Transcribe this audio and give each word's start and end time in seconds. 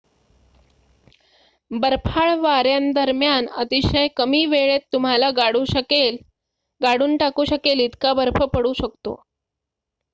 बर्फाळ 1.71 2.33
वाऱ्यांदरम्यान 2.39 3.47
अतिशय 3.55 4.07
कमी 4.17 4.43
वेळेत 4.47 4.91
तुम्हाला 4.93 5.29
गाडून 6.81 7.17
टाकू 7.17 7.43
शकेल 7.45 7.79
इतका 7.79 8.13
बर्फ 8.13 8.43
पडू 8.53 8.73
शकतो 8.73 9.15